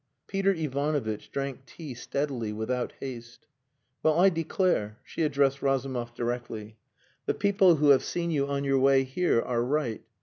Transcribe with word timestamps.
Peter 0.25 0.51
Ivanovitch 0.51 1.31
drank 1.31 1.67
tea 1.67 1.93
steadily, 1.93 2.51
without 2.51 2.93
haste. 2.99 3.45
"Well, 4.01 4.19
I 4.19 4.29
declare!" 4.29 4.97
She 5.03 5.21
addressed 5.21 5.61
Razumov 5.61 6.15
directly. 6.15 6.79
"The 7.27 7.35
people 7.35 7.75
who 7.75 7.89
have 7.89 8.03
seen 8.03 8.31
you 8.31 8.47
on 8.47 8.63
your 8.63 8.79
way 8.79 9.03
here 9.03 9.43
are 9.43 9.63
right. 9.63 10.01